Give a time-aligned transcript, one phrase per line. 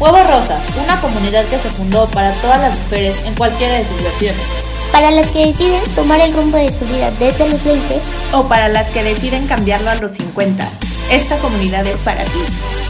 [0.00, 4.02] Huevos Rosas, una comunidad que se fundó para todas las mujeres en cualquiera de sus
[4.02, 4.42] versiones.
[4.90, 8.00] Para las que deciden tomar el rumbo de su vida desde los 20
[8.32, 10.68] o para las que deciden cambiarlo a los 50.
[11.10, 12.40] Esta comunidad es para ti.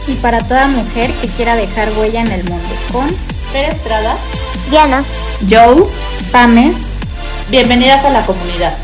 [0.07, 2.69] Y para toda mujer que quiera dejar huella en el mundo.
[2.91, 3.07] Con
[3.53, 4.17] Fer Estrada,
[4.71, 5.05] Diana,
[5.51, 5.87] Joe,
[6.33, 6.73] Pame.
[7.51, 8.77] Bienvenidas a la comunidad.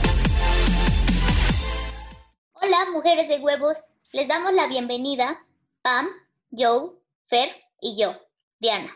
[2.52, 3.78] Hola, mujeres de huevos.
[4.12, 5.42] Les damos la bienvenida,
[5.82, 6.06] Pam,
[6.50, 6.90] Joe,
[7.28, 7.48] Fer
[7.80, 8.14] y yo,
[8.58, 8.92] Diana.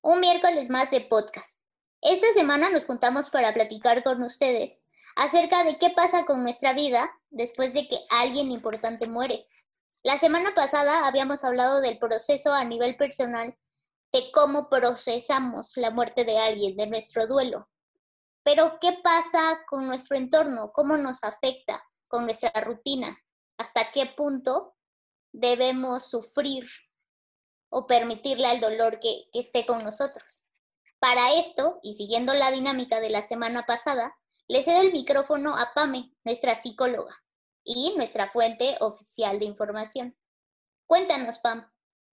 [0.00, 1.60] Un miércoles más de podcast.
[2.00, 4.80] Esta semana nos juntamos para platicar con ustedes
[5.16, 9.48] acerca de qué pasa con nuestra vida después de que alguien importante muere.
[10.04, 13.56] La semana pasada habíamos hablado del proceso a nivel personal,
[14.12, 17.68] de cómo procesamos la muerte de alguien, de nuestro duelo.
[18.44, 20.70] Pero, ¿qué pasa con nuestro entorno?
[20.72, 23.18] ¿Cómo nos afecta con nuestra rutina?
[23.58, 24.76] ¿Hasta qué punto
[25.32, 26.66] debemos sufrir
[27.70, 30.46] o permitirle al dolor que, esté con nosotros?
[30.98, 34.16] Para esto, y siguiendo la dinámica de la semana pasada,
[34.48, 37.14] le cedo el micrófono a Pame, nuestra psicóloga
[37.64, 40.16] y nuestra fuente oficial de información.
[40.86, 41.70] Cuéntanos, Pam.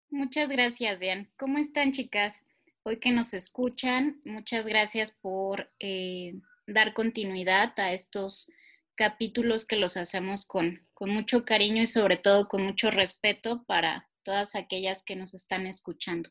[0.10, 1.32] Muchas gracias, Diane.
[1.38, 2.46] ¿Cómo están, chicas?
[2.84, 6.36] Hoy que nos escuchan, muchas gracias por eh,
[6.68, 8.52] dar continuidad a estos
[8.96, 14.56] capítulos que los hacemos con mucho cariño y sobre todo con mucho respeto para todas
[14.56, 16.30] aquellas que nos están escuchando.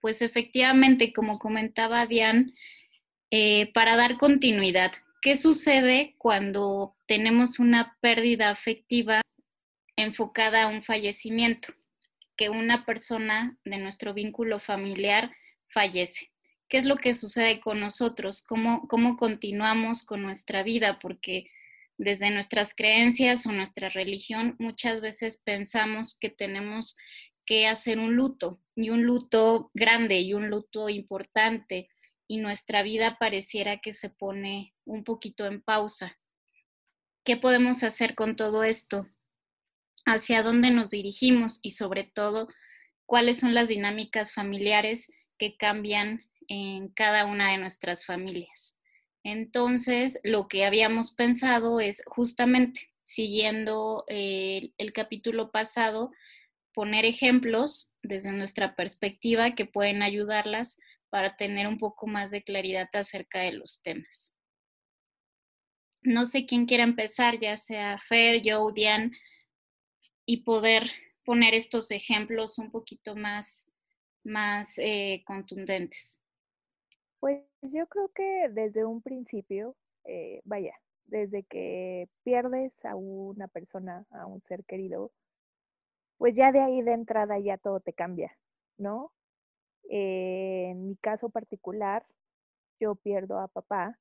[0.00, 2.54] Pues efectivamente, como comentaba Diane,
[3.30, 9.20] eh, para dar continuidad, ¿qué sucede cuando tenemos una pérdida afectiva
[9.96, 11.74] enfocada a un fallecimiento?
[12.36, 15.34] Que una persona de nuestro vínculo familiar
[15.68, 16.30] fallece.
[16.68, 18.42] ¿Qué es lo que sucede con nosotros?
[18.42, 20.98] ¿Cómo, cómo continuamos con nuestra vida?
[20.98, 21.50] Porque
[21.96, 26.96] desde nuestras creencias o nuestra religión muchas veces pensamos que tenemos
[27.46, 31.88] que hacer un luto y un luto grande y un luto importante
[32.26, 36.18] y nuestra vida pareciera que se pone un poquito en pausa.
[37.24, 39.06] ¿Qué podemos hacer con todo esto?
[40.06, 41.60] ¿Hacia dónde nos dirigimos?
[41.62, 42.48] Y sobre todo,
[43.06, 48.78] ¿cuáles son las dinámicas familiares que cambian en cada una de nuestras familias?
[49.24, 56.12] Entonces, lo que habíamos pensado es justamente, siguiendo el, el capítulo pasado,
[56.74, 62.88] poner ejemplos desde nuestra perspectiva que pueden ayudarlas para tener un poco más de claridad
[62.92, 64.34] acerca de los temas.
[66.02, 69.10] No sé quién quiera empezar, ya sea Fer, Joe, Diane,
[70.26, 70.90] y poder
[71.24, 73.70] poner estos ejemplos un poquito más,
[74.22, 76.22] más eh, contundentes.
[77.20, 77.42] Pues
[77.72, 80.74] yo creo que desde un principio, eh, vaya,
[81.06, 85.12] desde que pierdes a una persona, a un ser querido,
[86.18, 88.36] pues ya de ahí de entrada ya todo te cambia,
[88.78, 89.12] ¿no?
[89.90, 92.06] Eh, en mi caso particular,
[92.80, 93.98] yo pierdo a papá,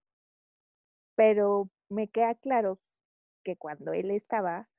[1.15, 2.79] pero me queda claro
[3.43, 4.69] que cuando él estaba,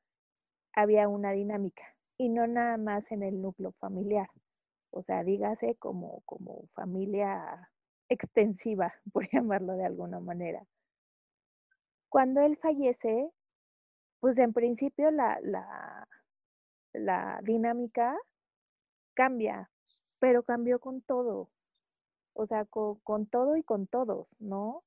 [0.73, 1.85] había una dinámica
[2.17, 4.29] y no nada más en el núcleo familiar.
[4.91, 7.71] O sea, dígase como, como familia
[8.09, 10.67] extensiva, por llamarlo de alguna manera.
[12.09, 13.31] Cuando él fallece,
[14.21, 16.09] pues en principio la, la,
[16.93, 18.17] la dinámica
[19.15, 19.71] cambia,
[20.19, 21.51] pero cambió con todo,
[22.35, 24.85] o sea, con, con, todo y con todos, ¿no?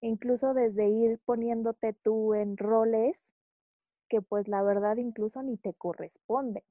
[0.00, 3.32] Incluso desde ir poniéndote tú en roles
[4.08, 6.62] que pues la verdad incluso ni te corresponden,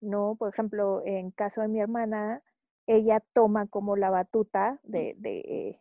[0.00, 0.36] ¿no?
[0.36, 2.42] Por ejemplo, en caso de mi hermana,
[2.86, 5.80] ella toma como la batuta de, de,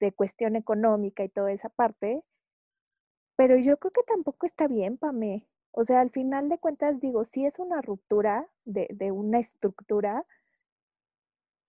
[0.00, 2.22] de cuestión económica y toda esa parte,
[3.36, 5.46] pero yo creo que tampoco está bien, Pame.
[5.72, 10.24] O sea, al final de cuentas, digo, sí es una ruptura de, de una estructura,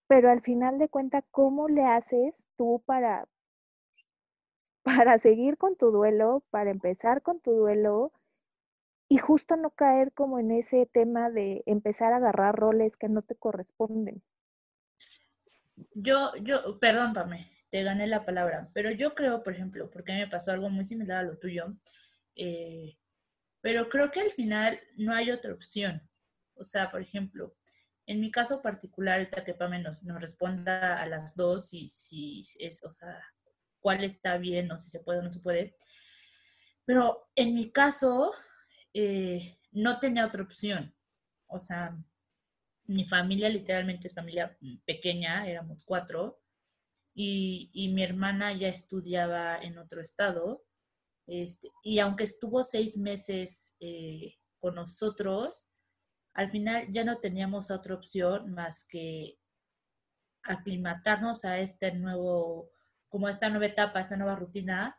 [0.07, 3.27] pero al final de cuentas, ¿cómo le haces tú para,
[4.83, 8.13] para seguir con tu duelo, para empezar con tu duelo
[9.09, 13.21] y justo no caer como en ese tema de empezar a agarrar roles que no
[13.23, 14.23] te corresponden?
[15.97, 20.27] Yo, yo, perdón, Pame, te gané la palabra, pero yo creo, por ejemplo, porque me
[20.27, 21.73] pasó algo muy similar a lo tuyo,
[22.35, 22.97] eh,
[23.61, 26.01] pero creo que al final no hay otra opción.
[26.55, 27.55] O sea, por ejemplo,
[28.05, 32.43] en mi caso particular, ahorita que Pame nos, nos responda a las dos si, si
[32.59, 33.17] es, o sea,
[33.79, 35.77] cuál está bien o si se puede o no se puede.
[36.85, 38.33] Pero en mi caso,
[38.93, 40.93] eh, no tenía otra opción.
[41.47, 41.93] O sea,
[42.87, 44.55] mi familia literalmente es familia
[44.85, 46.39] pequeña, éramos cuatro,
[47.13, 50.65] y, y mi hermana ya estudiaba en otro estado
[51.27, 55.67] este, y aunque estuvo seis meses eh, con nosotros,
[56.33, 59.39] al final ya no teníamos otra opción más que
[60.43, 62.69] aclimatarnos a este nuevo,
[63.09, 64.95] como a esta nueva etapa, a esta nueva rutina,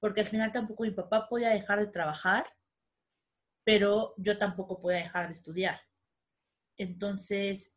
[0.00, 2.46] porque al final tampoco mi papá podía dejar de trabajar,
[3.64, 5.80] pero yo tampoco podía dejar de estudiar.
[6.78, 7.76] Entonces,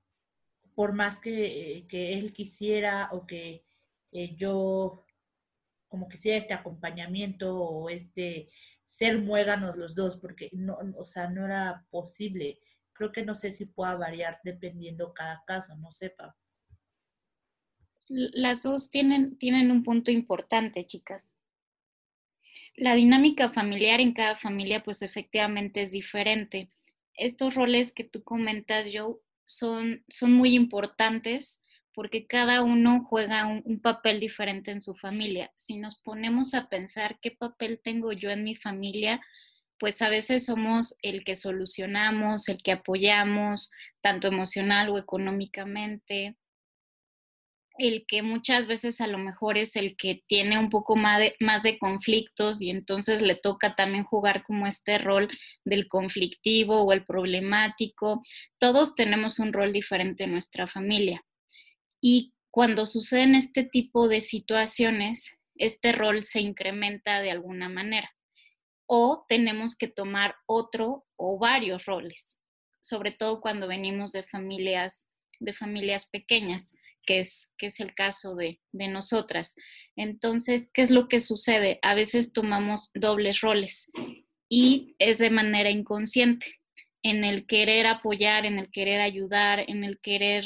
[0.76, 3.66] por más que, que él quisiera o que
[4.12, 5.06] eh, yo
[5.88, 8.50] como quisiera este acompañamiento o este
[8.86, 12.60] ser muéganos los dos, porque no, o sea, no era posible.
[12.94, 16.38] Creo que no sé si pueda variar dependiendo cada caso, no sepa.
[18.08, 21.38] Las dos tienen, tienen un punto importante, chicas.
[22.76, 26.70] La dinámica familiar en cada familia, pues efectivamente es diferente.
[27.16, 29.16] Estos roles que tú comentas, Joe,
[29.46, 31.64] son, son muy importantes
[31.94, 35.52] porque cada uno juega un, papel diferente en su familia.
[35.56, 39.22] Si nos ponemos a pensar qué papel tengo yo en mi familia,
[39.78, 46.38] pues a veces somos el que solucionamos, el que apoyamos, tanto emocional o económicamente,
[47.82, 51.80] el que muchas veces a lo mejor es el que tiene un poco más de,
[51.80, 55.28] conflictos y entonces le toca también jugar como este rol
[55.66, 58.22] del conflictivo o el problemático.
[58.60, 61.26] Todos tenemos un rol diferente en nuestra familia.
[62.00, 68.12] Y cuando suceden este tipo de situaciones, este rol se incrementa de alguna manera.
[68.86, 72.44] O tenemos que tomar otro o varios roles,
[72.80, 76.76] sobre todo cuando venimos de familias, de familias pequeñas,
[77.06, 79.56] que es, que es el caso de, de nosotras.
[79.96, 81.80] Entonces, ¿qué es lo que sucede?
[81.82, 83.92] A veces tomamos dobles roles
[84.50, 86.60] y es de manera inconsciente,
[87.04, 90.46] en el querer apoyar, en el querer ayudar, en el querer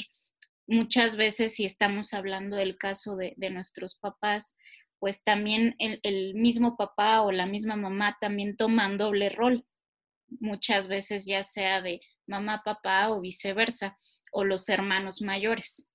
[0.67, 4.57] muchas veces si estamos hablando del caso de, nuestros papás,
[4.99, 9.65] pues también el, mismo papá o la misma mamá también toman doble rol,
[10.39, 13.97] muchas veces ya sea de mamá, papá o viceversa,
[14.31, 15.89] o los hermanos mayores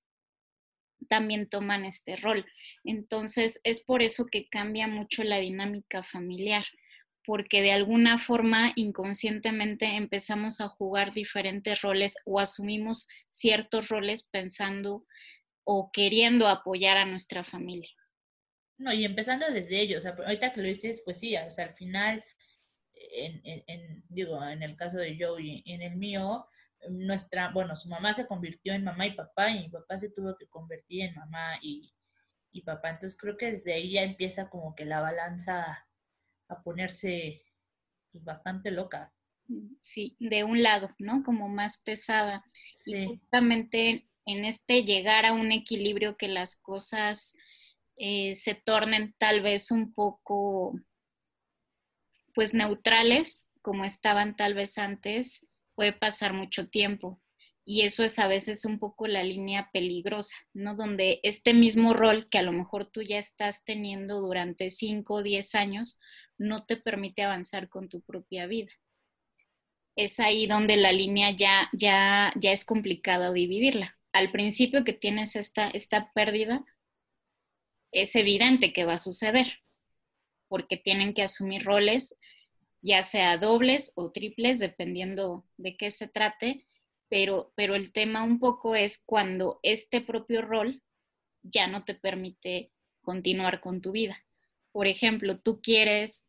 [1.09, 2.45] también toman este rol.
[2.85, 6.65] Entonces, es por eso que cambia mucho la dinámica familiar
[7.25, 15.07] porque de alguna forma inconscientemente empezamos a jugar diferentes roles o asumimos ciertos roles pensando
[15.65, 17.91] o queriendo apoyar a nuestra familia.
[18.79, 22.25] No, y empezando desde ellos, ahorita que lo dices, pues sí, al final,
[22.95, 26.49] en, digo, en el caso de Joe y en el mío,
[26.89, 30.37] nuestra, bueno, su mamá se convirtió en mamá y papá y mi papá se tuvo
[30.37, 31.93] que convertir en mamá y,
[32.53, 32.91] y papá.
[32.91, 35.87] Entonces creo que desde ahí ya empieza como que la balanza
[36.49, 37.45] a ponerse
[38.11, 39.13] pues, bastante loca.
[39.81, 41.23] Sí, de un lado, ¿no?
[41.23, 42.45] Como más pesada.
[42.87, 47.35] Y justamente en este llegar a un equilibrio que las cosas
[47.97, 50.79] eh, se tornen tal vez un poco,
[52.35, 55.49] pues neutrales, como estaban tal vez antes,
[55.81, 57.23] puede pasar mucho tiempo.
[57.65, 60.75] Y eso es a veces un poco la línea peligrosa, ¿no?
[60.75, 65.23] Donde este mismo rol que a lo mejor tú ya estás teniendo durante 5 o
[65.23, 65.99] 10 años,
[66.37, 68.71] no te permite avanzar con tu propia vida.
[69.97, 73.99] Es ahí donde la línea ya, ya, ya es complicado dividirla.
[74.13, 76.63] Al principio que tienes esta, esta pérdida,
[77.91, 79.61] es evidente que va a suceder,
[80.47, 82.19] porque tienen que asumir roles,
[82.83, 86.67] ya sea dobles o triples, dependiendo de qué se trate,
[87.09, 90.83] pero, pero el tema un poco es cuando este propio rol
[91.43, 94.25] ya no te permite continuar con tu vida.
[94.73, 96.27] Por ejemplo, tú quieres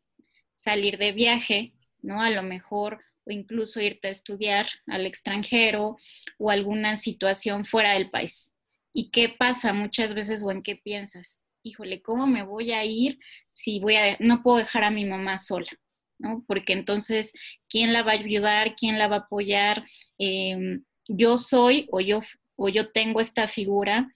[0.54, 2.20] salir de viaje, ¿no?
[2.20, 5.96] A lo mejor o incluso irte a estudiar al extranjero
[6.38, 8.52] o alguna situación fuera del país.
[8.92, 11.44] ¿Y qué pasa muchas veces o en qué piensas?
[11.62, 15.38] Híjole, ¿cómo me voy a ir si voy a, no puedo dejar a mi mamá
[15.38, 15.68] sola?
[16.46, 17.32] Porque entonces,
[17.68, 18.74] ¿quién la va a ayudar?
[18.76, 19.84] ¿Quién la va a apoyar?
[20.18, 22.20] Em, yo soy o yo,
[22.56, 24.08] o yo tengo esta figura,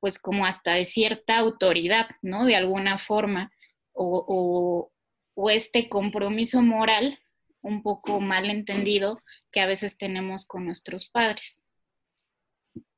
[0.00, 2.44] pues como hasta de cierta autoridad, ¿no?
[2.44, 3.52] De alguna forma,
[3.92, 4.90] o,
[5.34, 7.18] o este compromiso moral
[7.62, 9.20] un poco mal entendido
[9.50, 11.64] que a veces tenemos con nuestros padres.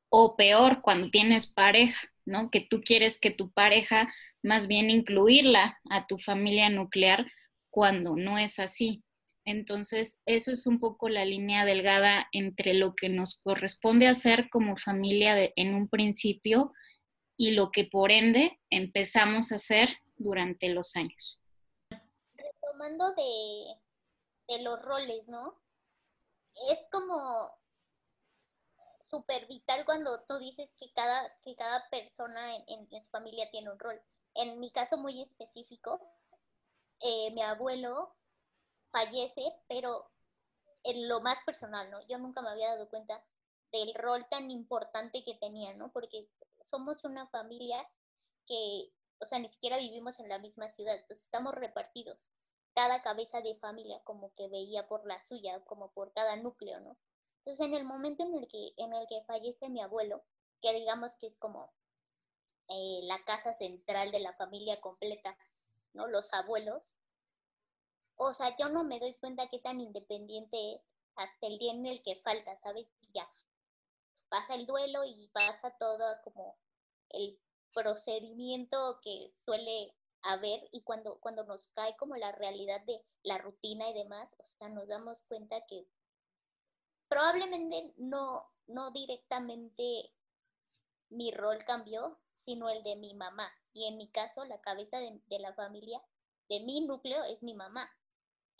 [0.09, 2.51] O peor, cuando tienes pareja, ¿no?
[2.51, 7.27] Que tú quieres que tu pareja más bien incluirla a tu familia nuclear
[7.77, 9.05] cuando no es así.
[9.45, 14.79] Entonces, eso es un poco la línea delgada entre lo que nos corresponde hacer como
[14.79, 16.73] familia en un principio
[17.37, 21.43] y lo que por ende empezamos a hacer durante los años
[22.73, 25.61] tomando de, los roles, ¿no?
[26.71, 27.51] Es como
[29.01, 33.79] súper vital cuando tú dices que cada, que cada persona en, su familia tiene un
[33.79, 34.01] rol.
[34.35, 36.01] En mi caso muy específico,
[37.01, 38.15] eh, mi abuelo
[38.91, 40.11] fallece, pero
[40.83, 42.07] en lo más personal, ¿no?
[42.09, 43.25] Yo nunca me había dado cuenta
[43.73, 45.91] del rol tan importante que tenía, ¿no?
[45.93, 46.29] Porque
[46.61, 47.87] somos una familia
[48.47, 52.31] que, o sea, ni siquiera vivimos en la misma ciudad, entonces estamos repartidos.
[52.75, 56.97] Cada cabeza de familia como que veía por la suya, como por cada núcleo, ¿no?
[57.39, 60.25] Entonces, en el momento en el que, en el que fallece mi abuelo,
[60.61, 61.73] que digamos que es como
[62.69, 65.37] eh, la casa central de la familia completa,
[65.97, 66.07] ¿no?
[66.07, 66.97] Los abuelos.
[68.17, 71.85] O sea, yo no me doy cuenta qué tan independiente es hasta el día en
[71.87, 72.87] el que falta, ¿sabes?
[73.01, 73.29] Y ya
[74.29, 76.57] pasa el duelo y pasa todo como
[77.11, 77.39] el
[77.73, 83.89] procedimiento que suele haber y cuando, cuando nos cae como la realidad de la rutina
[83.91, 85.87] y demás, o sea, nos damos cuenta que
[87.09, 90.13] probablemente no, no directamente
[91.11, 93.53] mi rol cambió, sino el de mi mamá.
[93.73, 96.03] Y en mi caso, la cabeza de, la familia,
[96.49, 97.91] de mi núcleo, es mi mamá.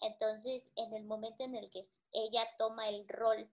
[0.01, 3.51] Entonces, en el momento en el que ella toma el rol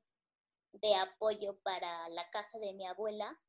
[0.73, 3.39] de apoyo para la casa de mi abuela,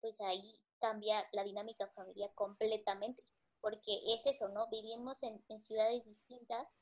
[0.00, 3.24] pues ahí cambia la dinámica familiar completamente,
[3.60, 4.68] porque es eso, ¿no?
[4.68, 6.76] Vivimos en, ciudades distintas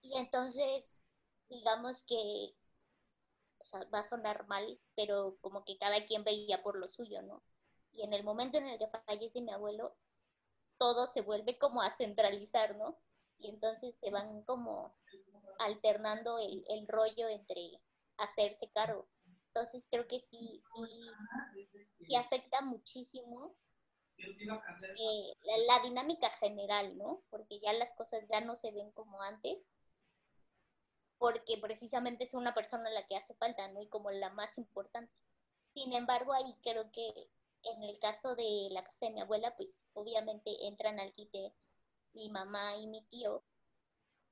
[0.00, 1.02] y entonces,
[1.48, 2.54] digamos que
[3.60, 7.22] o sea, va a sonar mal, pero como que cada quien veía por lo suyo,
[7.22, 7.42] ¿no?
[7.92, 9.94] Y en el momento en el que fallece mi abuelo,
[10.78, 12.98] todo se vuelve como a centralizar, ¿no?
[13.38, 14.94] Y entonces se van como
[15.58, 17.80] alternando el, el rollo entre
[18.16, 19.08] hacerse cargo.
[19.48, 21.10] Entonces creo que sí, sí,
[22.06, 23.54] sí afecta muchísimo
[24.16, 27.22] eh, la, la, dinámica general, ¿no?
[27.30, 29.58] Porque ya las cosas ya no se ven como antes
[31.20, 33.82] porque precisamente es una persona la que hace falta, ¿no?
[33.82, 35.12] Y como la más importante.
[35.74, 37.28] Sin embargo, ahí creo que
[37.62, 41.52] en el caso de la casa de mi abuela, pues obviamente entran al quite
[42.14, 43.44] mi mamá y mi tío,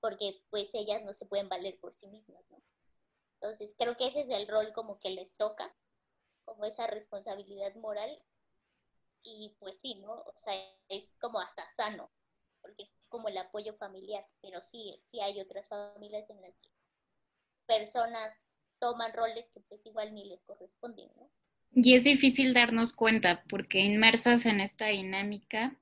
[0.01, 2.63] porque pues ellas no se pueden valer por sí mismas, ¿no?
[3.35, 5.77] Entonces creo que ese es el rol como que les toca,
[6.47, 8.19] como esa responsabilidad moral,
[9.23, 10.23] y pues sí, ¿no?
[10.23, 10.55] O sea,
[10.89, 12.11] es como hasta sano,
[12.63, 16.78] porque es como el apoyo familiar, pero sí, sí hay otras familias en las que
[17.69, 18.49] personas
[18.81, 21.31] toman roles que pues igual ni les corresponden, ¿no?
[21.73, 25.79] Y es difícil darnos cuenta porque inmersas en esta dinámica,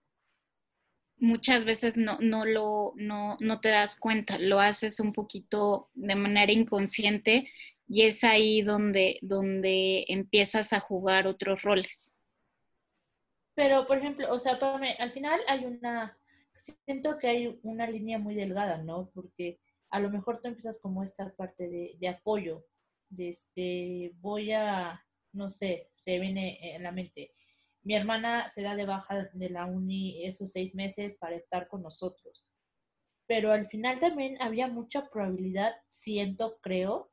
[1.16, 6.14] muchas veces no, no, lo, no, no te das cuenta, lo haces un poquito de
[6.16, 7.50] manera inconsciente
[7.88, 12.18] y es ahí donde, donde empiezas a jugar otros roles.
[13.54, 16.14] Pero, por ejemplo, o sea, para mí, al final hay una,
[16.56, 19.10] siento que hay una línea muy delgada, ¿no?
[19.14, 19.58] Porque
[19.90, 22.64] a lo mejor tú empiezas como esta parte de, apoyo,
[23.08, 25.00] de este, voy a,
[25.32, 27.32] no sé, se viene en la mente,
[27.82, 31.82] mi hermana se da de baja de la uni esos seis meses para estar con
[31.82, 32.48] nosotros.
[33.28, 37.12] Pero al final también había mucha probabilidad, siento, creo,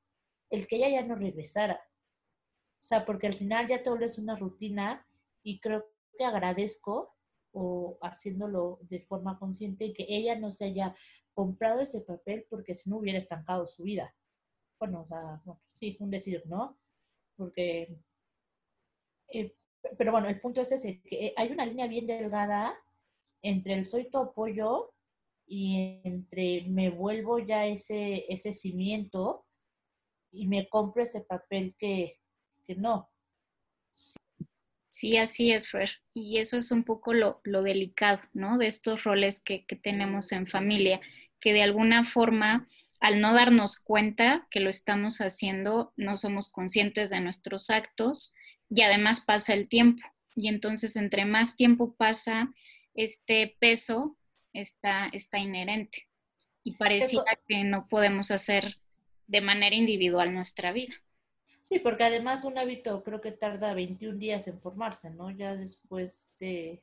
[0.50, 1.76] el que ella ya no regresara.
[1.76, 5.08] O sea, porque al final ya todo es una rutina
[5.44, 5.86] y creo
[6.18, 7.16] que agradezco
[7.52, 10.96] o haciéndolo de forma consciente que ella no se haya
[11.34, 14.14] comprado ese papel porque si no hubiera estancado su vida.
[14.80, 15.42] Bueno, o sea,
[15.74, 16.78] sí, un decir, ¿no?
[17.36, 17.96] Porque,
[19.30, 19.54] eh,
[19.98, 22.76] pero bueno, el punto es ese, que hay una línea bien delgada
[23.42, 24.94] entre el soy tu apoyo
[25.46, 29.44] y entre me vuelvo ya ese, ese cimiento
[30.32, 32.20] y me compro ese papel que,
[32.66, 33.10] que no.
[34.90, 35.90] Sí, así es, Fer.
[36.14, 38.58] Y eso es un poco lo, lo delicado, ¿no?
[38.58, 41.02] De estos roles que, que tenemos en familia
[41.44, 42.66] que de alguna forma,
[43.02, 48.34] al no darnos cuenta que lo estamos haciendo, no somos conscientes de nuestros actos
[48.70, 50.08] y además pasa el tiempo.
[50.38, 52.54] Y entonces, entre más tiempo pasa,
[52.94, 54.18] este peso
[54.54, 56.08] está, está inherente
[56.64, 58.78] y pareciera que no podemos hacer
[59.28, 60.96] de manera individual nuestra vida.
[61.62, 65.30] Sí, porque además un hábito creo que tarda 21 días en formarse, ¿no?
[65.30, 66.82] Ya después de...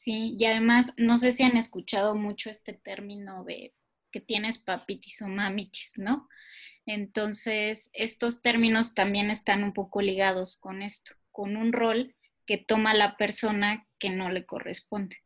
[0.00, 3.74] Sí, y además, no sé si han escuchado mucho este término de
[4.12, 6.28] que tienes papitis o mamitis, ¿no?
[6.86, 12.14] Entonces, estos términos también están un poco ligados con esto, con un rol
[12.46, 15.16] que toma la persona que no le corresponde,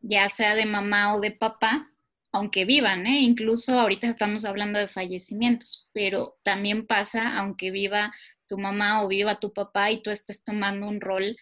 [0.00, 1.88] ya sea de mamá o de papá,
[2.32, 3.20] aunque vivan, ¿eh?
[3.20, 8.12] Incluso ahorita estamos hablando de fallecimientos, pero también pasa aunque viva
[8.48, 11.36] tu mamá o viva tu papá y tú estés tomando un rol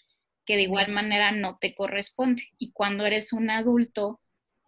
[0.44, 2.42] que de igual manera no te corresponde.
[2.58, 4.20] Y cuando eres un adulto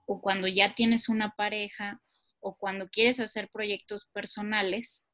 [0.06, 2.00] o cuando ya tienes una pareja
[2.40, 5.08] o cuando quieres hacer proyectos personales,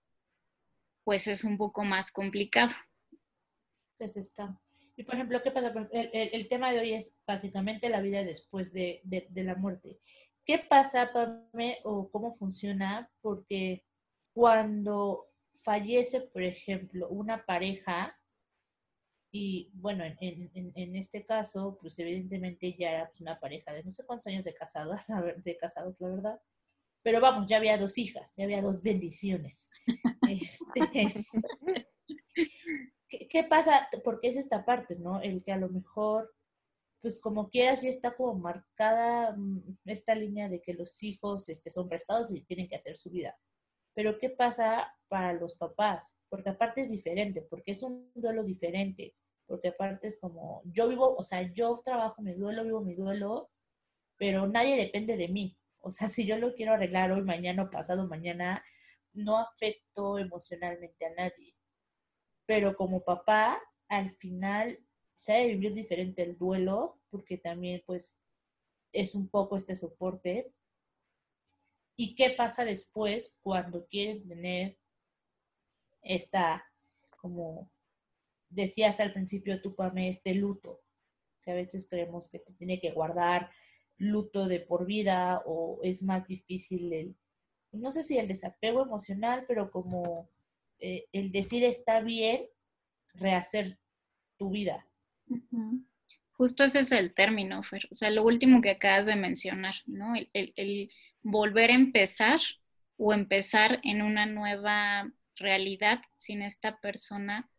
[1.04, 2.72] pues es un poco más complicado.
[3.98, 4.60] Pues está.
[4.96, 5.72] Y por ejemplo, ¿qué pasa?
[5.92, 9.98] El, tema de hoy es básicamente la vida después de, de la muerte.
[10.44, 13.10] ¿Qué pasa, Pame, o cómo funciona?
[13.20, 13.84] Porque
[14.32, 15.26] cuando
[15.62, 18.16] fallece, por ejemplo, una pareja,
[19.32, 24.04] y bueno, en, este caso, pues evidentemente ya era pues, una pareja de no sé
[24.04, 25.00] cuántos años de casados,
[25.44, 26.40] de casados, la verdad.
[27.02, 29.70] Pero vamos, ya había dos hijas, ya había dos bendiciones.
[30.30, 30.80] Este,
[33.08, 33.88] ¿qué, ¿Qué pasa?
[34.04, 35.20] Porque es esta parte, ¿no?
[35.20, 36.32] El que a lo mejor
[37.00, 41.70] pues como quieras ya está como marcada mm, esta línea de que los hijos este,
[41.70, 43.34] son prestados y tienen que hacer su vida.
[43.94, 46.16] Pero ¿qué pasa para los papás?
[46.28, 49.14] Porque aparte es diferente, porque es un duelo diferente,
[49.50, 53.50] porque aparte es como, yo vivo, o sea, yo trabajo mi duelo, vivo mi duelo,
[54.16, 55.56] pero nadie depende de mí.
[55.80, 58.64] O sea, si yo lo quiero arreglar hoy, mañana pasado mañana,
[59.12, 61.56] no afecto emocionalmente a nadie.
[62.46, 64.78] Pero como papá, al final
[65.14, 68.16] se debe vivir diferente el duelo, porque también pues
[68.92, 70.52] es un poco este soporte.
[71.96, 74.78] ¿Y qué pasa después cuando quieren tener
[76.02, 76.64] esta,
[77.16, 77.68] como
[78.50, 80.80] decías al principio tú, Pame, este luto?
[81.42, 83.50] Que a veces creemos que te tiene que guardar
[83.96, 87.16] luto de por vida o es más difícil el,
[87.72, 90.28] no sé si el desapego emocional, pero como
[90.78, 92.46] eh, el decir está bien
[93.14, 93.78] rehacer
[94.36, 94.86] tu vida.
[96.32, 97.86] Justo ese es el término, Fer.
[97.90, 100.14] O sea, lo último que acabas de mencionar, ¿no?
[100.32, 100.90] El,
[101.22, 102.40] volver a empezar
[102.96, 107.50] o empezar en una nueva realidad sin esta persona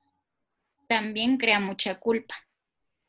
[0.92, 2.36] también crea mucha culpa,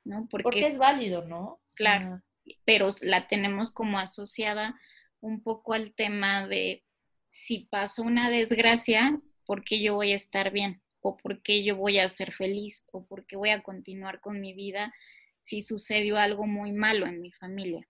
[0.05, 0.29] ¿no?
[0.31, 1.61] Porque, es válido, ¿no?
[1.77, 2.21] Claro,
[2.65, 4.79] pero la tenemos como asociada
[5.21, 6.85] un poco al tema de
[7.29, 10.83] si pasó una desgracia, ¿por qué yo voy a estar bien?
[11.03, 14.41] o por qué yo voy a ser feliz o por qué voy a continuar con
[14.41, 14.95] mi vida
[15.41, 17.87] si sucedió algo muy malo en mi familia.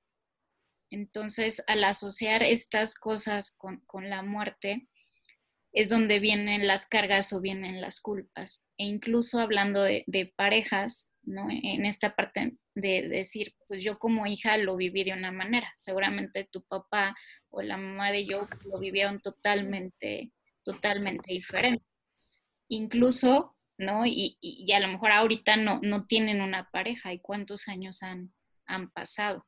[0.91, 4.89] Entonces, al asociar estas cosas con, la muerte,
[5.73, 8.67] es donde vienen las cargas o vienen las culpas.
[8.79, 11.49] E incluso hablando de, parejas, ¿no?
[11.51, 16.49] En esta parte de decir, pues yo como hija lo viví de una manera, seguramente
[16.51, 17.15] tu papá
[17.51, 20.33] o la mamá de yo lo vivieron totalmente,
[20.65, 21.85] totalmente diferente
[22.73, 24.07] incluso, ¿no?
[24.07, 28.33] Y, y, a lo mejor ahorita no, no tienen una pareja y cuántos años han,
[28.67, 29.47] han pasado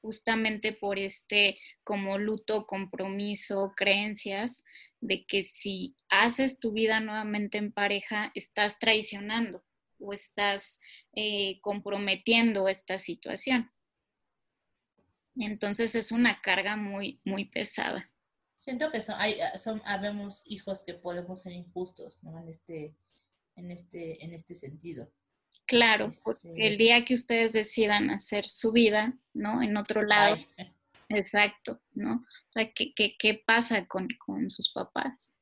[0.00, 4.64] justamente por este como luto, compromiso, creencias
[5.02, 9.64] de que si haces tu vida nuevamente en pareja, estás traicionando
[9.98, 10.80] o estás
[11.12, 13.70] eh, comprometiendo esta situación.
[15.36, 18.10] Entonces es una carga muy, muy pesada.
[18.54, 22.38] Siento que son, hay, son, habemos hijos que podemos ser injustos, ¿no?
[22.38, 22.94] En este,
[23.56, 25.12] en este, en este sentido.
[25.66, 29.62] Claro, porque este el día que ustedes decidan hacer su vida, ¿no?
[29.62, 30.36] En otro lado.
[31.14, 32.14] Exacto, ¿no?
[32.14, 35.38] O sea, ¿qué, qué, qué pasa con, con, sus papás?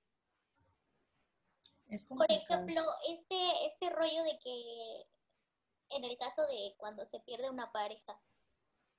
[2.08, 5.06] Por ejemplo, este, este rollo de que
[5.90, 8.20] en el caso de cuando se pierde una pareja,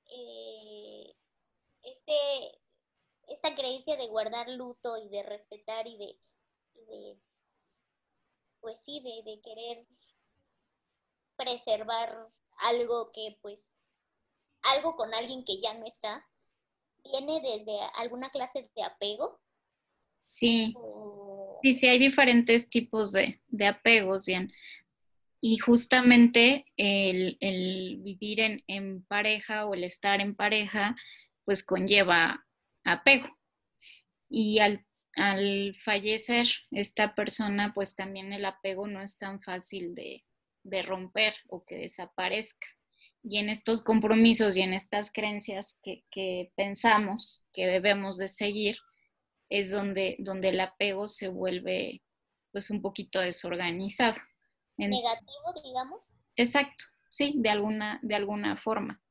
[0.06, 1.14] eh,
[1.82, 2.60] este,
[3.28, 7.18] esta creencia de guardar luto y de respetar y de,
[8.60, 9.86] pues sí, de, de, querer
[11.36, 13.70] preservar algo que pues,
[14.62, 16.26] algo con alguien que ya no está,
[17.04, 19.40] viene desde alguna clase de apego.
[20.16, 20.74] Sí.
[21.62, 24.52] Sí, sí, hay diferentes tipos de, de apegos, Diane.
[25.40, 30.94] Y justamente el, el vivir en, en, pareja o el estar en pareja,
[31.44, 32.46] pues conlleva
[32.84, 33.28] apego.
[34.28, 34.86] Y al,
[35.84, 40.24] fallecer esta persona, pues también el apego no es tan fácil de,
[40.82, 42.66] romper o que desaparezca.
[43.22, 48.78] Y en estos compromisos y en estas creencias que, pensamos que debemos de seguir,
[49.48, 52.02] es donde, donde el apego se vuelve
[52.50, 54.20] pues un poquito desorganizado.
[54.76, 56.12] Negativo, digamos.
[56.36, 59.02] Exacto, sí, de alguna, de alguna forma.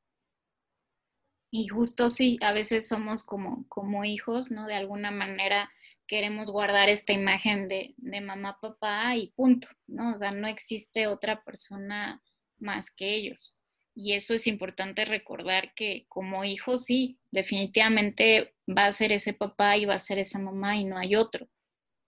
[1.50, 4.66] Y justo sí, a veces somos como, como hijos, ¿no?
[4.66, 5.70] De alguna manera
[6.06, 10.14] queremos guardar esta imagen de, de mamá, papá y punto, ¿no?
[10.14, 12.22] O sea, no existe otra persona
[12.58, 13.61] más que ellos.
[13.94, 19.76] Y eso es importante recordar que como hijo sí, definitivamente va a ser ese papá
[19.76, 21.48] y va a ser esa mamá y no hay otro.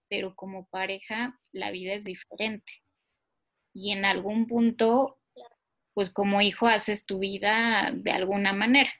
[0.09, 2.83] Pero como pareja la vida es diferente.
[3.73, 5.19] Y en algún punto,
[5.93, 8.91] pues como hijo haces tu vida de alguna manera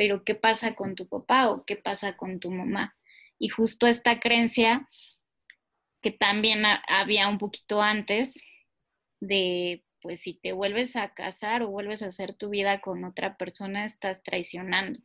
[0.00, 2.96] pero ¿qué pasa con tu papá o qué pasa con tu mamá?
[3.38, 4.88] Y justo esta creencia
[6.00, 8.42] que también había un poquito antes
[9.20, 13.36] de, pues si te vuelves a casar o vuelves a hacer tu vida con otra
[13.36, 15.00] persona, estás traicionando,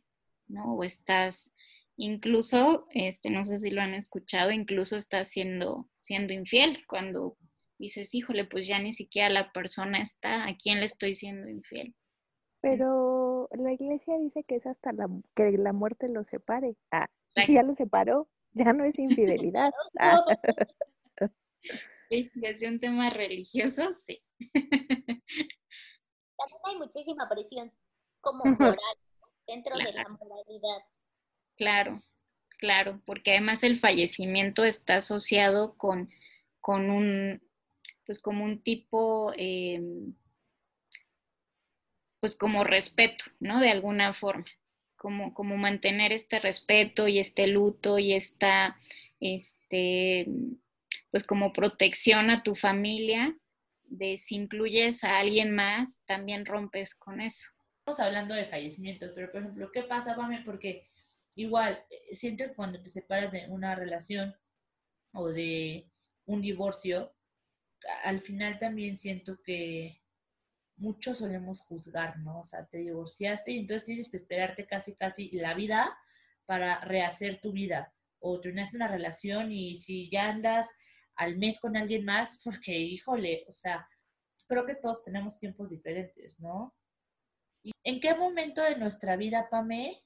[0.48, 0.74] ¿no?
[0.74, 1.54] O estás
[1.98, 7.38] Incluso, este, no sé si lo han escuchado, incluso está siendo, siendo infiel cuando
[7.78, 11.94] dices, híjole, pues ya ni siquiera la persona está, ¿a quién le estoy siendo infiel?
[12.60, 16.76] Pero la iglesia dice que es hasta la, que la muerte lo separe.
[16.90, 17.08] Ah,
[17.60, 19.72] ya lo separó, ya no es infidelidad.
[19.98, 20.22] Ah.
[22.08, 24.22] Sí, desde un tema religioso, sí.
[26.36, 27.72] También hay muchísima presión
[28.20, 28.96] como moral
[29.46, 30.84] dentro de la moralidad.
[31.56, 32.02] Claro,
[32.58, 36.10] claro, porque además el fallecimiento está asociado con,
[36.60, 37.42] con un,
[38.04, 40.14] pues como un tipo, em,
[42.20, 43.60] pues como respeto, ¿no?
[43.60, 44.44] De alguna forma,
[44.96, 48.78] como, como mantener este respeto y este luto y esta,
[49.20, 50.26] este,
[51.16, 53.34] pues como protección a tu familia,
[53.84, 57.48] de si incluyes a alguien más, también rompes con eso.
[57.78, 60.42] Estamos hablando de fallecimientos, pero por ejemplo, ¿qué pasa, Pame?
[60.44, 60.90] Porque
[61.34, 64.36] igual, eh, siento que cuando te separas de una relación
[65.14, 65.90] o de
[66.26, 67.14] un divorcio,
[68.04, 70.02] al final también siento que
[70.76, 72.40] muchos solemos juzgar, ¿no?
[72.40, 75.96] O sea, te divorciaste y entonces tienes que esperarte casi, casi la vida
[76.44, 77.94] para rehacer tu vida.
[78.18, 80.68] O terminaste una relación y si ya andas
[81.16, 83.88] al mes con alguien más, porque, híjole, o sea,
[84.46, 86.74] creo que todos tenemos tiempos diferentes, ¿no?
[87.82, 90.04] ¿En qué momento de nuestra vida, Pame,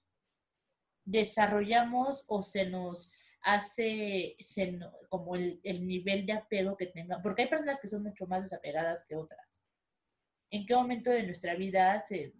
[1.05, 4.37] desarrollamos o se nos hace
[5.09, 9.05] como el, nivel de apego que tengan, porque hay personas que son mucho más desapegadas
[9.07, 9.62] que otras.
[10.51, 12.33] ¿En qué momento de nuestra vida se,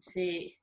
[0.00, 0.58] se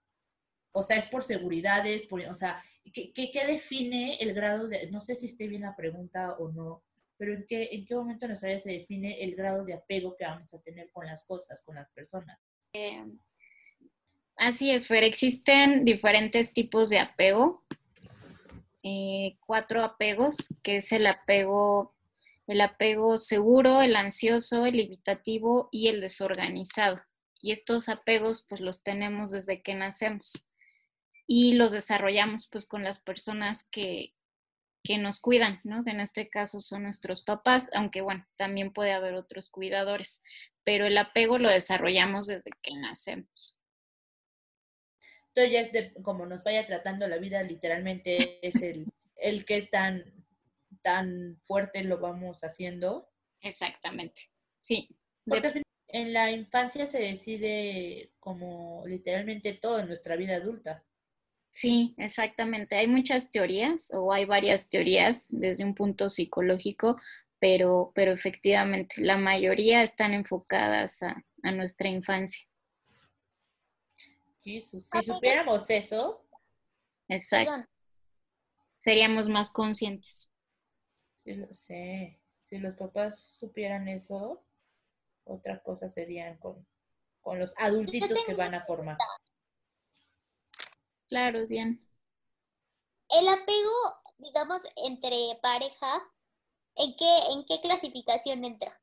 [0.71, 5.01] o sea, es por seguridades, por, o sea, ¿qué, ¿qué, define el grado de, no
[5.01, 6.83] sé si esté bien la pregunta o no,
[7.19, 10.15] pero en qué, en qué momento de nuestra vida se define el grado de apego
[10.17, 12.39] que vamos a tener con las cosas, con las personas?
[12.73, 13.03] Eh,
[14.39, 15.03] Así es, Fer.
[15.03, 17.65] Existen diferentes tipos de apego.
[18.83, 21.91] Eh, cuatro apegos, que es el apego,
[22.47, 26.95] el apego seguro, el ansioso, el evitativo y el desorganizado.
[27.41, 30.49] Y estos apegos, pues los tenemos desde que nacemos
[31.27, 34.15] y los desarrollamos, pues, con las personas que,
[34.83, 35.83] que nos cuidan, ¿no?
[35.83, 40.23] Que en este caso son nuestros papás, aunque bueno, también puede haber otros cuidadores,
[40.63, 43.61] pero el apego lo desarrollamos desde que nacemos.
[45.29, 48.85] Entonces ya es de como nos vaya tratando la vida, literalmente es el,
[49.17, 50.03] el que tan,
[50.81, 53.09] tan fuerte lo vamos haciendo.
[53.41, 54.89] Exactamente, sí.
[55.25, 60.83] Porque en la infancia se decide como literalmente todo en nuestra vida adulta.
[61.51, 62.75] Sí, exactamente.
[62.75, 66.99] Hay muchas teorías o hay varias teorías desde un punto psicológico,
[67.39, 72.45] pero, pero efectivamente la mayoría están enfocadas a, a nuestra infancia.
[74.43, 76.25] Si supiéramos eso.
[77.07, 77.67] Exacto.
[78.79, 80.31] Seríamos más conscientes.
[81.23, 82.19] Sí, lo sé.
[82.43, 84.43] Si los papás supieran eso,
[85.23, 86.65] otra cosa serían con,
[87.21, 88.97] con los adultitos que van a formar.
[91.09, 91.85] Claro, bien.
[93.09, 93.73] El apego,
[94.19, 96.01] digamos, entre pareja,
[96.75, 98.79] ¿en qué, ¿en qué clasificación entra?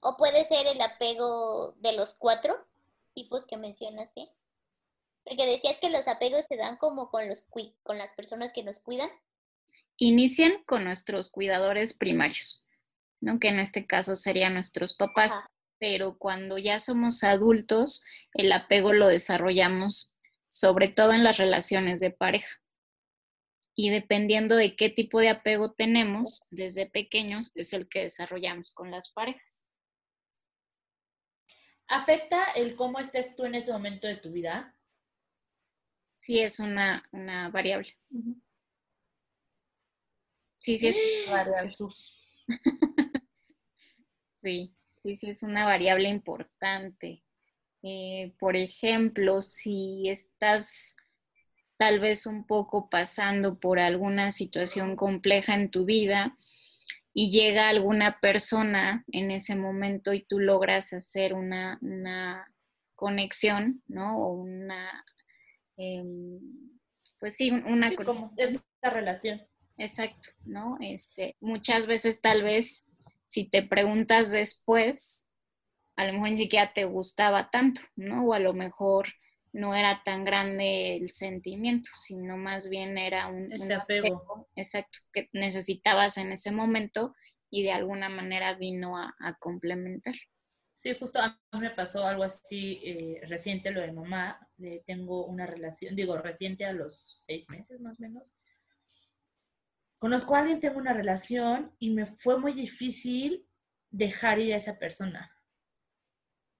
[0.00, 2.66] ¿O puede ser el apego de los cuatro?
[3.14, 4.28] tipos que mencionaste?
[5.24, 7.44] Porque decías que los apegos se dan como con, los,
[7.82, 9.10] con las personas que nos cuidan.
[9.98, 12.66] Inician con nuestros cuidadores primarios,
[13.20, 13.38] ¿no?
[13.38, 15.32] que en este caso serían nuestros papás,
[15.78, 20.16] pero cuando ya somos adultos, el apego lo desarrollamos
[20.52, 22.60] sobre todo en las relaciones de pareja.
[23.74, 28.90] Y dependiendo de qué tipo de apego tenemos desde pequeños, es el que desarrollamos con
[28.90, 29.70] las parejas.
[31.88, 34.74] ¿Afecta el cómo estés tú en ese momento de tu vida?
[36.16, 37.08] Sí, es una,
[37.50, 37.96] variable.
[40.58, 41.70] Sí, sí es una variable.
[41.70, 42.44] Jesús.
[44.42, 47.24] sí, sí, sí es una variable importante.
[47.82, 50.96] Eh, por ejemplo, si estás
[51.76, 56.36] tal vez un poco pasando por alguna situación compleja en tu vida,
[57.14, 61.78] y llega alguna persona en ese momento y tú logras hacer una,
[62.94, 64.18] conexión, ¿no?
[64.18, 65.04] O una,
[65.76, 66.38] em,
[67.18, 67.88] pues sí, una...
[67.88, 69.42] Sí, como esta relación.
[69.76, 70.76] Exacto, ¿no?
[70.80, 72.86] Este, muchas veces tal vez
[73.26, 75.26] si te preguntas después,
[75.96, 78.26] a lo mejor ni siquiera te gustaba tanto, ¿no?
[78.26, 79.08] O a lo mejor
[79.52, 84.48] no era tan grande el sentimiento, sino más bien era un, apego.
[84.56, 87.14] exacto, que necesitabas en ese momento
[87.50, 90.14] y de alguna manera vino a, complementar.
[90.74, 94.40] Sí, justo a mí me pasó algo así eh, reciente, lo de mamá.
[94.62, 98.34] Eh, tengo una relación, digo, reciente a los seis meses más o menos.
[99.98, 103.46] Conozco a alguien, tengo una relación y me fue muy difícil
[103.90, 105.30] dejar ir a esa persona.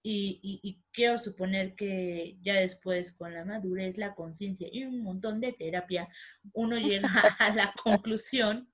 [0.05, 5.41] Y, y, quiero suponer que ya después con la madurez, la conciencia y un montón
[5.41, 6.09] de terapia,
[6.53, 8.69] uno llega a la conclusión,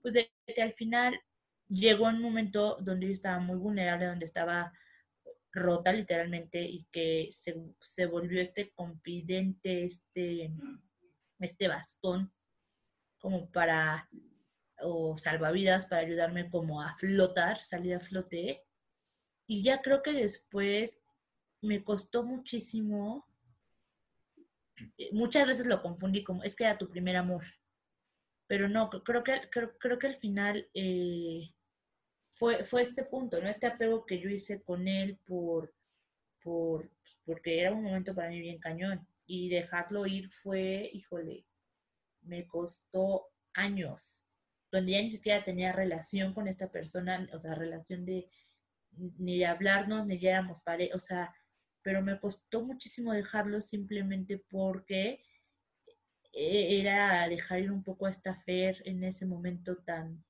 [0.00, 1.20] pues de que al final
[1.68, 4.72] llegó un momento donde yo estaba muy vulnerable, donde estaba
[5.52, 10.52] rota literalmente y que se, se volvió este confidente, este,
[11.38, 12.32] este bastón
[13.18, 14.08] como para,
[14.80, 18.62] o salvavidas para ayudarme como a flotar, salir a flote
[19.50, 21.00] y ya creo que después
[21.60, 23.26] me costó muchísimo,
[24.96, 27.42] eh, muchas veces lo confundí como, es que era tu primer amor,
[28.46, 31.50] pero no, creo que, creo, creo que al final eh,
[32.32, 33.48] fue, fue este punto, ¿no?
[33.48, 35.74] Este apego que yo hice con él por,
[36.44, 39.04] por, pues, porque era un momento para mí bien cañón.
[39.26, 41.44] Y dejarlo ir fue, híjole,
[42.22, 44.22] me costó años,
[44.70, 48.26] donde ya ni siquiera tenía relación con esta persona, o sea, relación de,
[48.96, 51.34] ni hablarnos, ni ya éramos pareja, o sea,
[51.82, 55.22] pero me costó muchísimo dejarlo simplemente porque
[56.32, 60.24] e-, era dejar ir un poco a esta Fer en ese momento tan,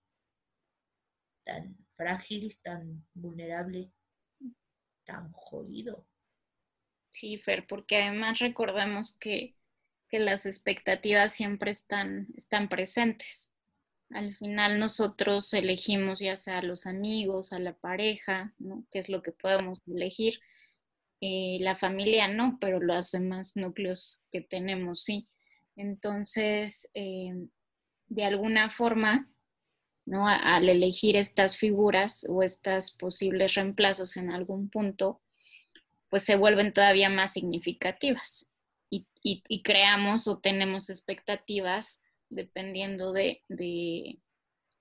[1.45, 3.93] tan frágil, tan vulnerable,
[5.05, 6.07] tan jodido.
[7.11, 9.57] Sí, Fer, porque además recordamos que,
[10.09, 13.53] que las expectativas siempre están, están presentes.
[14.11, 18.85] Al final nosotros elegimos ya sea a los amigos, a la pareja, ¿no?
[18.91, 20.41] que es lo que podemos elegir.
[21.21, 25.29] Eh, la familia no, pero los demás núcleos que tenemos sí.
[25.77, 27.35] Entonces, eh,
[28.09, 29.29] de alguna forma,
[30.07, 30.27] ¿no?
[30.27, 35.23] al elegir estas figuras o estas posibles reemplazos en algún punto,
[36.09, 38.51] pues se vuelven todavía más significativas
[38.91, 43.43] y, y creamos o tenemos expectativas dependiendo de,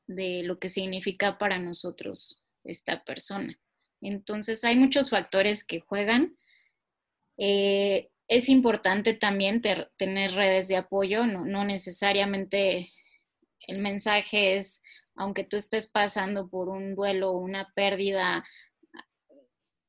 [0.07, 3.59] lo que significa para nosotros esta persona.
[4.01, 6.37] Entonces, hay muchos factores que juegan.
[7.37, 12.91] Eh, es importante también tener redes de apoyo, no, no, necesariamente
[13.67, 14.83] el mensaje es,
[15.15, 18.45] aunque tú estés pasando por un duelo una pérdida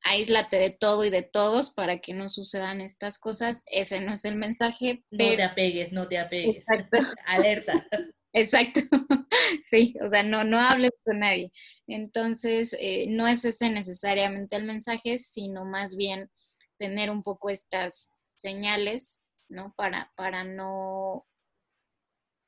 [0.03, 3.63] aíslate de todo y de todos para que no sucedan estas cosas.
[3.65, 5.03] Ese no es el mensaje.
[5.11, 6.65] No te apegues, no te apegues.
[7.25, 7.87] Alerta.
[8.33, 8.79] Exacto.
[9.69, 11.51] sí, o sea, no, no hables con nadie.
[11.87, 16.29] Entonces, eh, no es ese necesariamente el mensaje, sino más bien
[16.77, 19.73] tener un poco estas señales, ¿no?
[19.75, 21.27] Para, para no,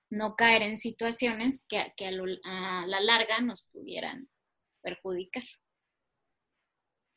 [0.10, 4.30] no caer en situaciones que, que a la larga nos pudieran
[4.82, 5.44] perjudicar.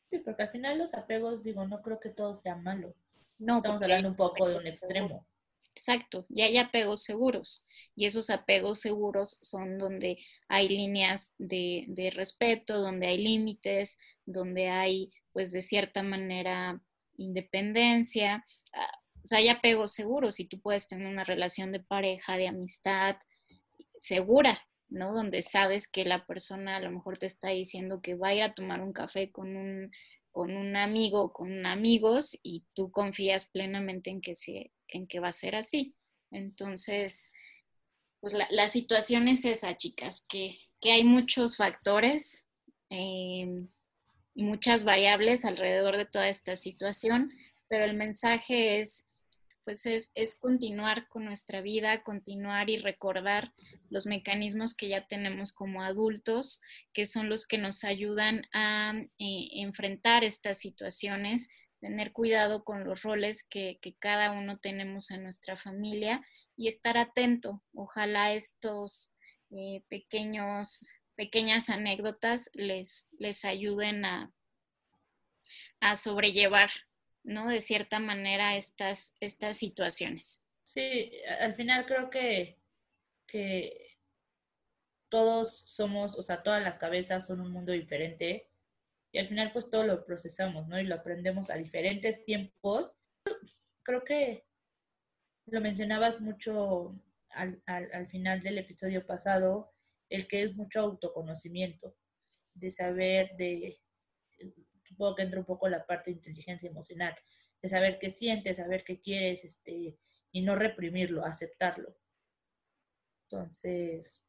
[0.09, 2.93] Sí, porque al final los apegos, digo, no creo que todo sea malo.
[3.39, 5.25] No, estamos hablando un poco de un extremo.
[5.75, 10.17] Exacto, ya hay apegos seguros y esos apegos seguros son donde
[10.47, 16.81] hay líneas de, de respeto, donde hay límites, donde hay, pues, de cierta manera,
[17.15, 18.43] independencia.
[18.73, 18.91] Ah,
[19.23, 23.17] o sea, hay apegos seguros y tú puedes tener una relación de pareja, de amistad
[23.99, 24.59] segura,
[24.89, 25.13] ¿no?
[25.13, 28.43] Donde sabes que la persona a lo mejor te está diciendo que va a ir
[28.43, 29.91] a tomar un café con un,
[30.31, 34.33] con un amigo, con amigos, y tú confías plenamente en que,
[34.87, 35.95] en que va a ser así.
[36.31, 37.31] Entonces,
[38.19, 42.47] pues la, situación es esa, chicas, que, hay muchos factores
[42.89, 43.45] y
[44.35, 47.31] muchas variables alrededor de toda esta situación,
[47.67, 49.06] pero el mensaje es
[49.67, 53.51] pues es, continuar con nuestra vida, continuar y recordar
[53.89, 56.61] los mecanismos que ya tenemos como adultos,
[56.93, 61.49] que son los que nos ayudan a eh, enfrentar estas situaciones,
[61.81, 66.25] tener cuidado con los roles que, cada uno tenemos en nuestra familia
[66.55, 67.61] y estar atento.
[67.73, 69.13] Ojalá estos
[69.51, 73.09] eh, pequeños, pequeñas anécdotas les,
[73.43, 74.31] ayuden a
[75.97, 76.69] sobrellevar
[77.27, 77.49] ¿no?
[77.49, 80.45] De cierta manera estas, estas situaciones.
[80.63, 82.57] Sí, al final creo que,
[83.27, 83.97] que
[85.09, 88.49] todos somos, o sea, todas las cabezas son un mundo diferente
[89.11, 90.79] y al final pues todo lo procesamos, ¿no?
[90.79, 92.93] Y lo aprendemos a diferentes tiempos.
[93.83, 94.45] Creo que
[95.47, 96.97] lo mencionabas mucho
[97.29, 99.73] al, al, al final del episodio pasado,
[100.09, 101.93] el que es mucho autoconocimiento,
[102.53, 103.81] de saber, de,
[104.87, 107.15] supongo que entra un poco la parte de inteligencia emocional,
[107.61, 109.97] de saber qué sientes, saber qué quieres, este,
[110.31, 111.95] y no reprimirlo, aceptarlo.
[113.23, 114.21] Entonces,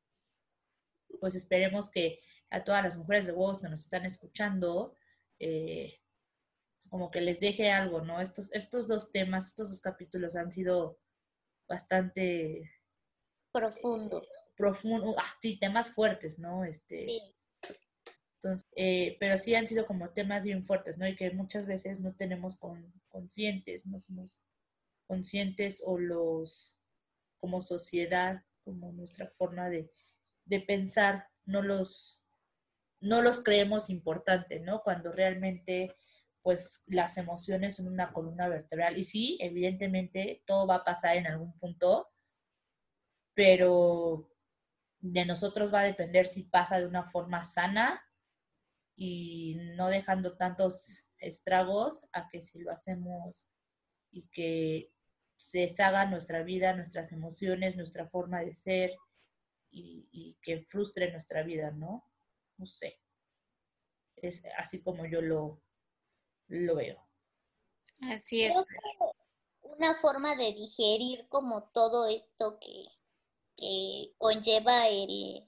[1.21, 4.97] pues esperemos que a todas las mujeres de huevos que nos están escuchando,
[5.39, 6.01] eh,
[6.91, 8.21] como que les deje algo, ¿no?
[8.21, 10.99] Estos, estos dos temas, estos dos capítulos han sido
[11.69, 12.71] bastante
[13.53, 14.27] profundos.
[14.57, 16.65] Profundo, ah, sí, temas fuertes, ¿no?
[16.65, 17.07] Este,
[18.41, 21.09] Entonces, eh, pero sí han sido como temas bien fuertes, ¿no?
[21.09, 24.41] Y que muchas veces no tenemos con, conscientes, no somos
[25.07, 26.79] conscientes o los,
[27.41, 29.91] como sociedad, como nuestra forma de,
[30.45, 32.25] de pensar, no los,
[33.01, 34.83] no los creemos importantes, ¿no?
[34.83, 35.97] Cuando realmente
[36.43, 38.97] pues las emociones son una columna vertebral.
[38.97, 42.09] Y sí, evidentemente todo va a pasar en algún punto,
[43.35, 44.31] pero
[45.01, 48.03] de nosotros va a depender si pasa de una forma sana
[49.01, 53.49] y no dejando tantos estragos a que si lo hacemos
[54.11, 54.93] y que
[55.37, 58.97] se deshaga nuestra vida, nuestras emociones, nuestra forma de ser
[59.71, 62.05] y, y que frustre nuestra vida, ¿no?
[62.57, 62.99] No sé.
[64.17, 65.63] Es así como yo lo,
[66.49, 67.01] lo veo.
[68.01, 68.55] Así es.
[69.63, 72.87] una forma de digerir como todo esto que,
[73.57, 75.48] que conlleva el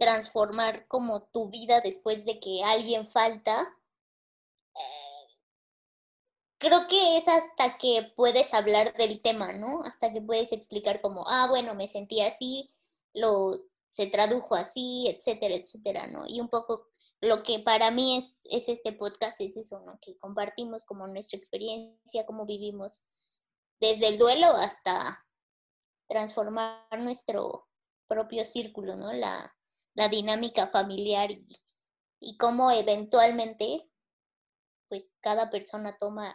[0.00, 3.68] transformar como tu vida después de que alguien falta,
[4.74, 5.28] eh,
[6.58, 9.82] creo que es hasta que puedes hablar del tema, ¿no?
[9.82, 12.70] Hasta que puedes explicar como, ah, bueno, me sentí así,
[13.12, 13.60] lo
[13.92, 16.24] se tradujo así, etcétera, etcétera, ¿no?
[16.26, 16.86] Y un poco
[17.20, 19.98] lo que para mí es, es este podcast es eso, ¿no?
[20.00, 23.06] Que compartimos como nuestra experiencia, cómo vivimos
[23.80, 25.26] desde el duelo hasta
[26.08, 27.68] transformar nuestro
[28.08, 29.12] propio círculo, ¿no?
[29.12, 29.54] La,
[29.94, 31.46] la dinámica familiar y,
[32.20, 33.88] y cómo eventualmente,
[34.88, 36.34] pues cada persona toma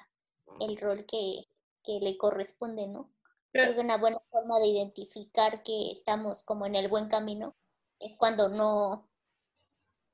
[0.59, 1.47] el rol que,
[1.83, 3.11] que le corresponde, ¿no?
[3.51, 7.55] Creo que una buena forma de identificar que estamos como en el buen camino
[7.99, 9.09] es cuando no,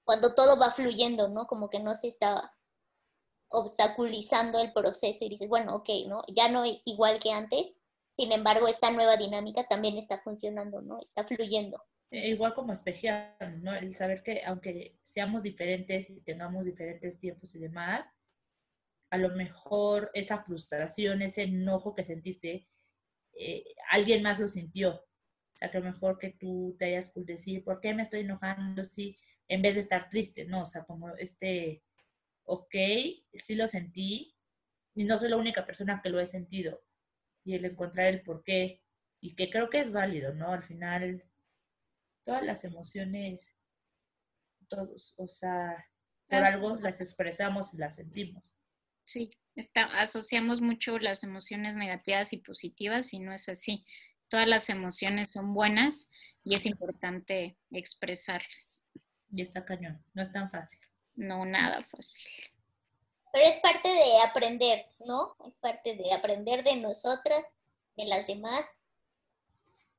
[0.04, 1.48] cuando todo va fluyendo, ¿no?
[1.48, 2.54] Como que no se está
[3.50, 6.22] obstaculizando el proceso y dices, bueno, ok, ¿no?
[6.28, 7.74] Ya no es igual que antes,
[8.14, 11.00] sin embargo, esta nueva dinámica también está funcionando, ¿no?
[11.00, 11.82] Está fluyendo.
[12.12, 13.74] Eh, igual como espejear, ¿no?
[13.76, 18.08] El saber que aunque seamos diferentes y tengamos diferentes tiempos y demás,
[19.10, 22.68] a lo mejor esa frustración, ese enojo que sentiste,
[23.34, 24.96] eh, alguien más lo sintió.
[24.96, 28.22] O sea, que a lo mejor que tú te hayas decir, ¿por qué me estoy
[28.22, 28.84] enojando?
[28.86, 30.64] Sí, en vez de estar triste, ¿no?
[30.64, 31.84] O sea, como este,
[32.46, 32.76] ok,
[33.34, 34.36] sí lo sentí
[34.96, 36.80] y no soy la única persona que lo he sentido.
[37.46, 38.80] Y el encontrar el por qué,
[39.22, 40.52] y que creo que es válido, ¿no?
[40.52, 41.24] Al final,
[42.24, 43.56] todas las emociones,
[44.68, 45.86] todos, o sea,
[46.28, 48.58] por algo las expresamos y las sentimos.
[49.04, 53.86] Sí, está, asociamos mucho las emociones negativas y positivas y no es así.
[54.30, 56.10] Todas las emociones son buenas
[56.44, 58.86] y es importante expresarlas
[59.34, 60.04] y está cañón.
[60.14, 60.80] No es tan fácil.
[61.16, 62.30] No, nada fácil.
[63.32, 65.36] Pero es parte de aprender, ¿no?
[65.48, 67.46] Es parte de aprender de nosotras,
[67.96, 68.66] de las demás.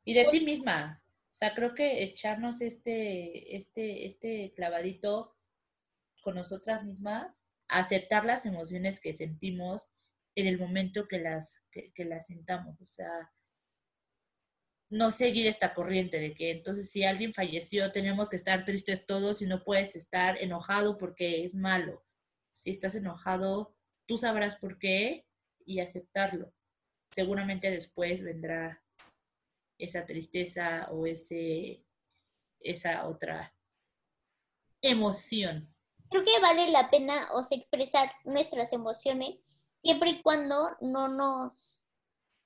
[0.04, 1.02] Y de ti misma.
[1.32, 5.34] O sea, creo que echarnos este, este, este clavadito
[6.20, 7.34] con nosotras mismas,
[7.68, 9.90] aceptar las emociones que sentimos
[10.34, 12.78] en el momento que las, que, que las sintamos.
[12.82, 13.32] O sea,
[14.90, 19.40] no seguir esta corriente de que entonces si alguien falleció tenemos que estar tristes todos
[19.40, 22.04] y no puedes estar enojado porque es malo.
[22.52, 25.24] Si estás enojado, tú sabrás por qué
[25.64, 26.52] y aceptarlo.
[27.10, 28.81] Seguramente después vendrá
[29.82, 31.84] esa tristeza o ese
[32.60, 33.54] esa otra
[34.80, 35.68] emoción.
[36.10, 39.42] Creo que vale la pena o expresar nuestras emociones
[39.76, 41.84] siempre y cuando no nos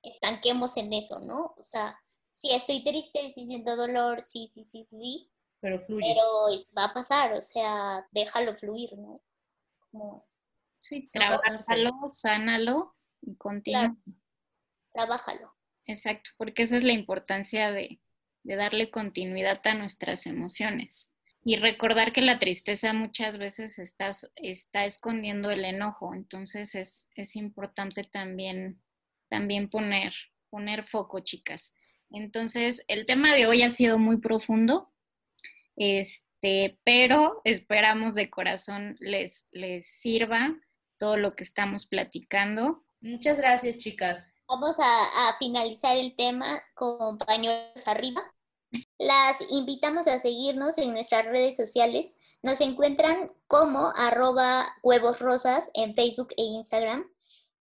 [0.03, 1.55] estanquemos en eso, ¿no?
[1.57, 1.99] O sea,
[2.31, 5.31] sí estoy triste, sí siento dolor, sí, sí, sí, sí.
[5.61, 6.07] Pero fluye.
[6.07, 9.21] Pero va a pasar, o sea, déjalo fluir, ¿no?
[9.91, 10.27] Como...
[10.79, 13.97] Sí, trabájalo, sánalo y continúa.
[14.93, 15.56] Trabájalo.
[15.87, 18.01] Exacto, porque esa es la importancia de,
[18.43, 21.13] darle continuidad a nuestras emociones.
[21.45, 28.81] Y recordar que la tristeza muchas veces está, escondiendo el enojo, entonces es, importante también,
[29.29, 30.13] también poner,
[30.49, 31.75] poner foco, chicas.
[32.11, 34.93] Entonces, el tema de hoy ha sido muy profundo,
[35.77, 40.57] este, pero esperamos de corazón les, les sirva
[40.99, 42.85] todo lo que estamos platicando.
[43.01, 44.36] Muchas gracias, chicas.
[44.49, 48.23] Vamos a, finalizar el tema con pañuelos arriba.
[48.97, 52.15] Las invitamos a seguirnos en nuestras redes sociales.
[52.43, 57.11] Nos encuentran como arroba huevos rosas en Facebook e Instagram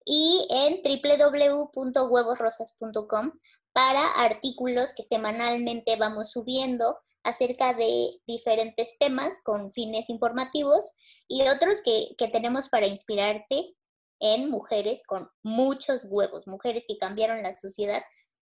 [0.05, 3.33] y en www.huevosrosas.com
[3.73, 10.93] para artículos que semanalmente vamos subiendo acerca de diferentes temas con fines informativos
[11.29, 13.75] y otros que, que tenemos para inspirarte
[14.21, 18.03] en mujeres con muchos huevos, mujeres que cambiaron la sociedad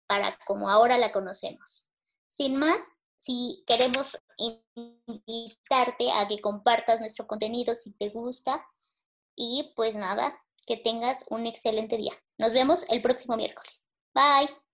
[0.06, 1.88] para como ahora la conocemos.
[2.28, 2.78] Sin más,
[3.18, 4.16] si queremos
[5.06, 8.64] invitarte a que compartas nuestro contenido si te gusta
[9.34, 12.12] y pues nada, que tengas un excelente día.
[12.38, 13.88] Nos vemos el próximo miércoles.
[14.14, 14.65] Bye.